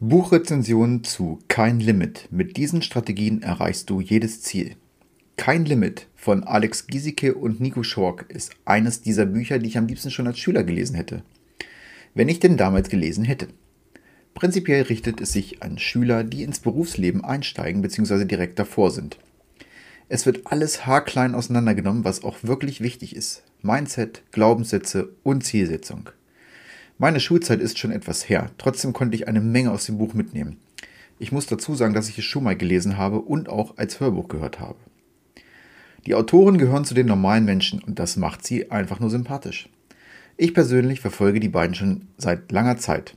Buchrezension 0.00 1.04
zu 1.04 1.40
Kein 1.48 1.80
Limit. 1.80 2.28
Mit 2.30 2.56
diesen 2.56 2.80
Strategien 2.80 3.42
erreichst 3.42 3.90
du 3.90 4.00
jedes 4.00 4.40
Ziel. 4.40 4.76
Kein 5.36 5.66
Limit 5.66 6.08
von 6.14 6.44
Alex 6.44 6.86
Giesecke 6.86 7.34
und 7.34 7.60
Nico 7.60 7.82
Schork 7.82 8.30
ist 8.30 8.52
eines 8.64 9.02
dieser 9.02 9.26
Bücher, 9.26 9.58
die 9.58 9.68
ich 9.68 9.76
am 9.76 9.86
liebsten 9.86 10.10
schon 10.10 10.26
als 10.26 10.38
Schüler 10.38 10.64
gelesen 10.64 10.96
hätte. 10.96 11.22
Wenn 12.14 12.30
ich 12.30 12.40
denn 12.40 12.56
damals 12.56 12.88
gelesen 12.88 13.24
hätte. 13.24 13.48
Prinzipiell 14.32 14.84
richtet 14.84 15.20
es 15.20 15.32
sich 15.32 15.62
an 15.62 15.78
Schüler, 15.78 16.24
die 16.24 16.42
ins 16.42 16.60
Berufsleben 16.60 17.22
einsteigen 17.22 17.82
bzw. 17.82 18.24
direkt 18.24 18.58
davor 18.58 18.90
sind. 18.90 19.18
Es 20.12 20.26
wird 20.26 20.48
alles 20.48 20.86
haarklein 20.86 21.36
auseinandergenommen, 21.36 22.02
was 22.02 22.24
auch 22.24 22.38
wirklich 22.42 22.80
wichtig 22.80 23.14
ist. 23.14 23.44
Mindset, 23.62 24.24
Glaubenssätze 24.32 25.10
und 25.22 25.44
Zielsetzung. 25.44 26.10
Meine 26.98 27.20
Schulzeit 27.20 27.60
ist 27.60 27.78
schon 27.78 27.92
etwas 27.92 28.28
her, 28.28 28.50
trotzdem 28.58 28.92
konnte 28.92 29.14
ich 29.14 29.28
eine 29.28 29.40
Menge 29.40 29.70
aus 29.70 29.86
dem 29.86 29.98
Buch 29.98 30.12
mitnehmen. 30.12 30.56
Ich 31.20 31.30
muss 31.30 31.46
dazu 31.46 31.76
sagen, 31.76 31.94
dass 31.94 32.08
ich 32.08 32.18
es 32.18 32.24
schon 32.24 32.42
mal 32.42 32.56
gelesen 32.56 32.98
habe 32.98 33.20
und 33.20 33.48
auch 33.48 33.78
als 33.78 34.00
Hörbuch 34.00 34.26
gehört 34.26 34.58
habe. 34.58 34.78
Die 36.06 36.16
Autoren 36.16 36.58
gehören 36.58 36.84
zu 36.84 36.94
den 36.94 37.06
normalen 37.06 37.44
Menschen 37.44 37.80
und 37.80 38.00
das 38.00 38.16
macht 38.16 38.44
sie 38.44 38.72
einfach 38.72 38.98
nur 38.98 39.10
sympathisch. 39.10 39.68
Ich 40.36 40.54
persönlich 40.54 40.98
verfolge 40.98 41.38
die 41.38 41.48
beiden 41.48 41.76
schon 41.76 42.08
seit 42.18 42.50
langer 42.50 42.78
Zeit. 42.78 43.16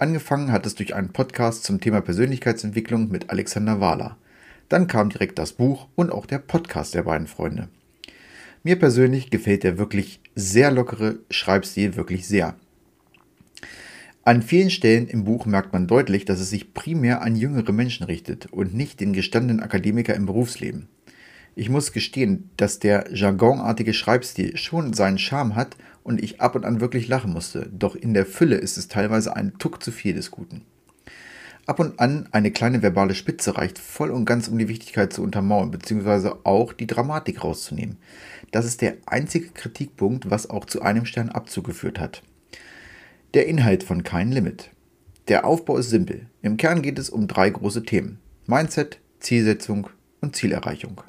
Angefangen 0.00 0.50
hat 0.50 0.66
es 0.66 0.74
durch 0.74 0.96
einen 0.96 1.12
Podcast 1.12 1.62
zum 1.62 1.80
Thema 1.80 2.00
Persönlichkeitsentwicklung 2.00 3.12
mit 3.12 3.30
Alexander 3.30 3.78
Wahler. 3.78 4.16
Dann 4.72 4.86
kam 4.86 5.10
direkt 5.10 5.38
das 5.38 5.52
Buch 5.52 5.88
und 5.96 6.10
auch 6.10 6.24
der 6.24 6.38
Podcast 6.38 6.94
der 6.94 7.02
beiden 7.02 7.26
Freunde. 7.26 7.68
Mir 8.62 8.78
persönlich 8.78 9.28
gefällt 9.28 9.64
der 9.64 9.76
wirklich 9.76 10.18
sehr 10.34 10.70
lockere 10.70 11.18
Schreibstil 11.28 11.94
wirklich 11.94 12.26
sehr. 12.26 12.56
An 14.24 14.40
vielen 14.40 14.70
Stellen 14.70 15.08
im 15.08 15.24
Buch 15.24 15.44
merkt 15.44 15.74
man 15.74 15.86
deutlich, 15.86 16.24
dass 16.24 16.40
es 16.40 16.48
sich 16.48 16.72
primär 16.72 17.20
an 17.20 17.36
jüngere 17.36 17.72
Menschen 17.72 18.04
richtet 18.04 18.46
und 18.46 18.72
nicht 18.72 19.00
den 19.00 19.12
gestandenen 19.12 19.62
Akademiker 19.62 20.14
im 20.14 20.24
Berufsleben. 20.24 20.88
Ich 21.54 21.68
muss 21.68 21.92
gestehen, 21.92 22.48
dass 22.56 22.78
der 22.78 23.14
jargonartige 23.14 23.92
Schreibstil 23.92 24.56
schon 24.56 24.94
seinen 24.94 25.18
Charme 25.18 25.54
hat 25.54 25.76
und 26.02 26.24
ich 26.24 26.40
ab 26.40 26.54
und 26.54 26.64
an 26.64 26.80
wirklich 26.80 27.08
lachen 27.08 27.34
musste, 27.34 27.68
doch 27.70 27.94
in 27.94 28.14
der 28.14 28.24
Fülle 28.24 28.56
ist 28.56 28.78
es 28.78 28.88
teilweise 28.88 29.36
ein 29.36 29.58
Tuck 29.58 29.82
zu 29.82 29.92
viel 29.92 30.14
des 30.14 30.30
Guten. 30.30 30.62
Ab 31.64 31.78
und 31.78 32.00
an 32.00 32.28
eine 32.32 32.50
kleine 32.50 32.82
verbale 32.82 33.14
Spitze 33.14 33.56
reicht 33.56 33.78
voll 33.78 34.10
und 34.10 34.24
ganz, 34.24 34.48
um 34.48 34.58
die 34.58 34.68
Wichtigkeit 34.68 35.12
zu 35.12 35.22
untermauern, 35.22 35.70
beziehungsweise 35.70 36.44
auch 36.44 36.72
die 36.72 36.88
Dramatik 36.88 37.44
rauszunehmen. 37.44 37.98
Das 38.50 38.66
ist 38.66 38.80
der 38.82 38.96
einzige 39.06 39.50
Kritikpunkt, 39.50 40.28
was 40.28 40.50
auch 40.50 40.64
zu 40.64 40.82
einem 40.82 41.06
Stern 41.06 41.28
abzugeführt 41.28 42.00
hat. 42.00 42.22
Der 43.34 43.46
Inhalt 43.46 43.84
von 43.84 44.02
Kein 44.02 44.32
Limit. 44.32 44.70
Der 45.28 45.46
Aufbau 45.46 45.78
ist 45.78 45.90
simpel. 45.90 46.26
Im 46.42 46.56
Kern 46.56 46.82
geht 46.82 46.98
es 46.98 47.10
um 47.10 47.28
drei 47.28 47.48
große 47.48 47.84
Themen. 47.84 48.18
Mindset, 48.46 48.98
Zielsetzung 49.20 49.88
und 50.20 50.34
Zielerreichung. 50.34 51.00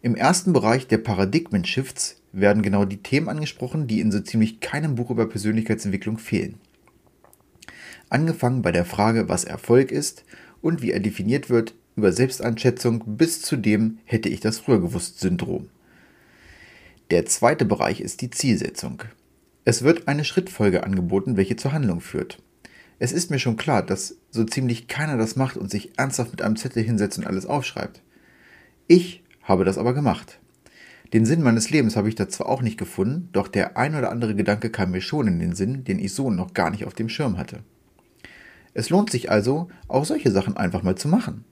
Im 0.00 0.16
ersten 0.16 0.54
Bereich 0.54 0.86
der 0.86 0.98
Paradigmen-Shifts 0.98 2.22
werden 2.32 2.62
genau 2.62 2.86
die 2.86 3.02
Themen 3.02 3.28
angesprochen, 3.28 3.86
die 3.86 4.00
in 4.00 4.10
so 4.10 4.20
ziemlich 4.20 4.60
keinem 4.60 4.94
Buch 4.94 5.10
über 5.10 5.28
Persönlichkeitsentwicklung 5.28 6.16
fehlen. 6.18 6.58
Angefangen 8.08 8.62
bei 8.62 8.72
der 8.72 8.84
Frage, 8.84 9.28
was 9.28 9.44
Erfolg 9.44 9.90
ist 9.90 10.24
und 10.60 10.82
wie 10.82 10.92
er 10.92 11.00
definiert 11.00 11.50
wird, 11.50 11.74
über 11.96 12.12
Selbsteinschätzung 12.12 13.16
bis 13.16 13.42
zu 13.42 13.56
dem 13.56 13.98
hätte 14.04 14.28
ich 14.28 14.40
das 14.40 14.58
früher 14.58 14.80
gewusst 14.80 15.20
Syndrom. 15.20 15.68
Der 17.10 17.26
zweite 17.26 17.64
Bereich 17.64 18.00
ist 18.00 18.20
die 18.20 18.30
Zielsetzung. 18.30 19.02
Es 19.64 19.82
wird 19.82 20.08
eine 20.08 20.24
Schrittfolge 20.24 20.84
angeboten, 20.84 21.36
welche 21.36 21.56
zur 21.56 21.72
Handlung 21.72 22.00
führt. 22.00 22.42
Es 22.98 23.12
ist 23.12 23.30
mir 23.30 23.38
schon 23.38 23.56
klar, 23.56 23.82
dass 23.82 24.16
so 24.30 24.44
ziemlich 24.44 24.88
keiner 24.88 25.16
das 25.16 25.36
macht 25.36 25.56
und 25.56 25.70
sich 25.70 25.98
ernsthaft 25.98 26.32
mit 26.32 26.42
einem 26.42 26.56
Zettel 26.56 26.82
hinsetzt 26.82 27.18
und 27.18 27.26
alles 27.26 27.46
aufschreibt. 27.46 28.02
Ich 28.86 29.22
habe 29.42 29.64
das 29.64 29.78
aber 29.78 29.94
gemacht. 29.94 30.40
Den 31.12 31.26
Sinn 31.26 31.42
meines 31.42 31.70
Lebens 31.70 31.96
habe 31.96 32.08
ich 32.08 32.14
da 32.14 32.28
zwar 32.28 32.48
auch 32.48 32.62
nicht 32.62 32.78
gefunden, 32.78 33.28
doch 33.32 33.48
der 33.48 33.76
ein 33.76 33.94
oder 33.94 34.10
andere 34.10 34.34
Gedanke 34.34 34.70
kam 34.70 34.90
mir 34.90 35.00
schon 35.00 35.28
in 35.28 35.38
den 35.38 35.54
Sinn, 35.54 35.84
den 35.84 35.98
ich 35.98 36.12
so 36.12 36.30
noch 36.30 36.54
gar 36.54 36.70
nicht 36.70 36.86
auf 36.86 36.94
dem 36.94 37.08
Schirm 37.08 37.36
hatte. 37.36 37.60
Es 38.74 38.90
lohnt 38.90 39.10
sich 39.10 39.30
also, 39.30 39.68
auch 39.88 40.04
solche 40.04 40.30
Sachen 40.30 40.56
einfach 40.56 40.82
mal 40.82 40.96
zu 40.96 41.08
machen. 41.08 41.44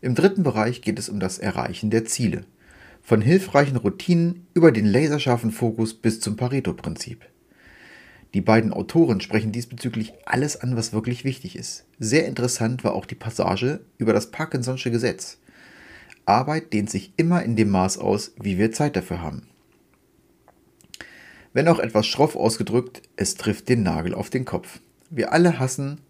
Im 0.00 0.14
dritten 0.14 0.42
Bereich 0.42 0.80
geht 0.80 0.98
es 0.98 1.08
um 1.08 1.20
das 1.20 1.38
Erreichen 1.38 1.90
der 1.90 2.06
Ziele. 2.06 2.44
Von 3.02 3.20
hilfreichen 3.20 3.76
Routinen 3.76 4.46
über 4.54 4.72
den 4.72 4.86
laserscharfen 4.86 5.50
Fokus 5.50 5.92
bis 5.94 6.20
zum 6.20 6.36
Pareto-Prinzip. 6.36 7.26
Die 8.32 8.40
beiden 8.40 8.72
Autoren 8.72 9.20
sprechen 9.20 9.50
diesbezüglich 9.50 10.12
alles 10.24 10.60
an, 10.60 10.76
was 10.76 10.92
wirklich 10.92 11.24
wichtig 11.24 11.56
ist. 11.56 11.84
Sehr 11.98 12.26
interessant 12.26 12.84
war 12.84 12.94
auch 12.94 13.06
die 13.06 13.16
Passage 13.16 13.80
über 13.98 14.12
das 14.12 14.32
Parkinson'sche 14.32 14.90
Gesetz. 14.90 15.38
Arbeit 16.26 16.72
dehnt 16.72 16.90
sich 16.90 17.12
immer 17.16 17.42
in 17.42 17.56
dem 17.56 17.70
Maß 17.70 17.98
aus, 17.98 18.32
wie 18.40 18.56
wir 18.56 18.70
Zeit 18.70 18.94
dafür 18.94 19.20
haben. 19.20 19.48
Wenn 21.52 21.66
auch 21.66 21.80
etwas 21.80 22.06
schroff 22.06 22.36
ausgedrückt, 22.36 23.02
es 23.16 23.34
trifft 23.34 23.68
den 23.68 23.82
Nagel 23.82 24.14
auf 24.14 24.30
den 24.30 24.44
Kopf. 24.44 24.80
Wir 25.10 25.32
alle 25.32 25.58
hassen, 25.58 26.00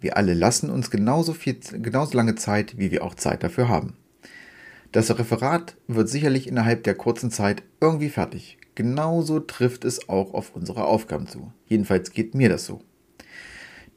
wir 0.00 0.16
alle 0.16 0.34
lassen 0.34 0.70
uns 0.70 0.90
genauso, 0.90 1.32
viel, 1.32 1.58
genauso 1.72 2.16
lange 2.16 2.34
Zeit, 2.34 2.78
wie 2.78 2.90
wir 2.90 3.04
auch 3.04 3.14
Zeit 3.14 3.42
dafür 3.42 3.68
haben. 3.68 3.94
Das 4.92 5.16
Referat 5.18 5.76
wird 5.86 6.08
sicherlich 6.08 6.46
innerhalb 6.46 6.84
der 6.84 6.94
kurzen 6.94 7.30
Zeit 7.30 7.62
irgendwie 7.80 8.08
fertig. 8.08 8.58
Genauso 8.74 9.40
trifft 9.40 9.84
es 9.84 10.08
auch 10.08 10.34
auf 10.34 10.54
unsere 10.54 10.84
Aufgaben 10.84 11.26
zu. 11.26 11.52
Jedenfalls 11.66 12.12
geht 12.12 12.34
mir 12.34 12.48
das 12.48 12.64
so. 12.64 12.80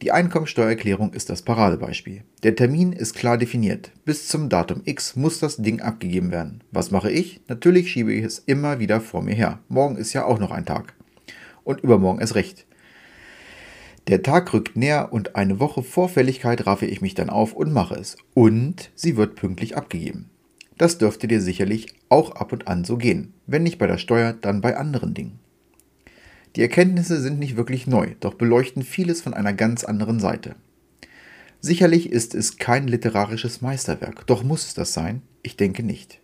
Die 0.01 0.12
Einkommensteuererklärung 0.12 1.13
ist 1.13 1.29
das 1.29 1.44
Paradebeispiel. 1.44 2.23
Der 2.41 2.56
Termin 2.56 2.91
ist 2.91 3.13
klar 3.13 3.38
definiert. 3.38 3.91
Bis 4.03 4.28
zum 4.28 4.50
Datum 4.50 4.81
X 4.83 5.16
muss 5.16 5.38
das 5.38 5.57
Ding 5.57 5.79
abgegeben 5.79 6.31
werden. 6.31 6.63
Was 6.72 6.89
mache 6.89 7.12
ich? 7.12 7.39
Natürlich 7.47 7.91
schiebe 7.91 8.12
ich 8.12 8.25
es 8.25 8.39
immer 8.39 8.79
wieder 8.79 9.00
vor 9.00 9.22
mir 9.22 9.35
her. 9.35 9.59
Morgen 9.69 9.97
ist 9.97 10.13
ja 10.13 10.25
auch 10.25 10.39
noch 10.39 10.50
ein 10.50 10.66
Tag. 10.66 10.95
Und 11.63 11.81
übermorgen 11.81 12.19
ist 12.19 12.33
recht. 12.33 12.66
Der 14.07 14.23
Tag 14.23 14.51
rückt 14.53 14.75
näher 14.75 15.13
und 15.13 15.35
eine 15.35 15.59
Woche 15.59 15.84
vor 15.84 16.09
Fälligkeit 16.09 16.66
raffe 16.66 16.85
ich 16.85 17.01
mich 17.01 17.13
dann 17.13 17.29
auf 17.29 17.53
und 17.53 17.72
mache 17.72 17.95
es. 17.95 18.17
Und 18.34 18.89
sie 18.95 19.16
wird 19.16 19.35
pünktlich 19.35 19.78
abgegeben. 19.78 20.29
Das 20.78 20.97
dürfte 20.97 21.28
dir 21.28 21.41
sicherlich 21.41 21.94
auch 22.09 22.31
ab 22.31 22.51
und 22.51 22.67
an 22.67 22.84
so 22.84 22.97
gehen. 22.97 23.34
Wenn 23.45 23.63
nicht 23.63 23.78
bei 23.78 23.85
der 23.85 24.00
Steuer, 24.00 24.34
dann 24.34 24.62
bei 24.62 24.78
anderen 24.78 25.13
Dingen. 25.13 25.39
Die 26.56 26.62
Erkenntnisse 26.62 27.22
sind 27.22 27.39
nicht 27.39 27.56
wirklich 27.56 27.88
neu, 27.88 28.16
doch 28.19 28.34
beleuchten 28.34 28.84
vieles 28.84 29.22
von 29.22 29.34
einer 29.34 29.53
ganz 29.53 29.84
anderen 29.84 30.19
Seite. 30.19 30.56
Sicherlich 31.59 32.12
ist 32.12 32.33
es 32.33 32.57
kein 32.57 32.88
literarisches 32.88 33.62
Meisterwerk, 33.62 34.25
doch 34.25 34.44
muss 34.44 34.66
es 34.66 34.73
das 34.73 34.94
sein? 34.94 35.22
Ich 35.44 35.56
denke 35.56 35.83
nicht. 35.83 36.21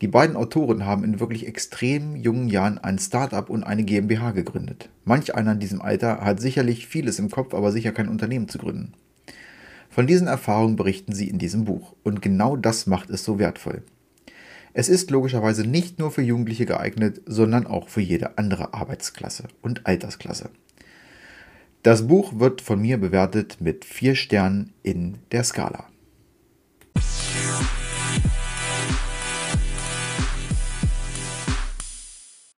Die 0.00 0.08
beiden 0.08 0.36
Autoren 0.36 0.84
haben 0.84 1.04
in 1.04 1.20
wirklich 1.20 1.46
extrem 1.46 2.16
jungen 2.16 2.48
Jahren 2.48 2.78
ein 2.78 2.98
Start-up 2.98 3.48
und 3.48 3.62
eine 3.62 3.84
GmbH 3.84 4.32
gegründet. 4.32 4.90
Manch 5.04 5.34
einer 5.34 5.52
in 5.52 5.60
diesem 5.60 5.80
Alter 5.80 6.20
hat 6.20 6.40
sicherlich 6.40 6.86
vieles 6.86 7.18
im 7.18 7.30
Kopf, 7.30 7.54
aber 7.54 7.70
sicher 7.70 7.92
kein 7.92 8.08
Unternehmen 8.08 8.48
zu 8.48 8.58
gründen. 8.58 8.92
Von 9.88 10.08
diesen 10.08 10.26
Erfahrungen 10.26 10.74
berichten 10.74 11.12
sie 11.12 11.28
in 11.28 11.38
diesem 11.38 11.64
Buch 11.64 11.94
und 12.02 12.20
genau 12.20 12.56
das 12.56 12.86
macht 12.86 13.10
es 13.10 13.24
so 13.24 13.38
wertvoll. 13.38 13.84
Es 14.72 14.88
ist 14.88 15.12
logischerweise 15.12 15.64
nicht 15.64 16.00
nur 16.00 16.10
für 16.10 16.22
Jugendliche 16.22 16.66
geeignet, 16.66 17.22
sondern 17.26 17.64
auch 17.64 17.88
für 17.88 18.00
jede 18.00 18.36
andere 18.36 18.74
Arbeitsklasse 18.74 19.44
und 19.62 19.86
Altersklasse. 19.86 20.50
Das 21.84 22.08
Buch 22.08 22.40
wird 22.40 22.60
von 22.60 22.80
mir 22.80 22.98
bewertet 22.98 23.58
mit 23.60 23.84
vier 23.84 24.16
Sternen 24.16 24.72
in 24.82 25.18
der 25.30 25.44
Skala. 25.44 25.86